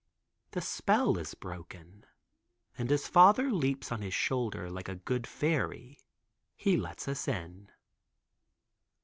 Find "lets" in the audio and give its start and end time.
6.75-7.07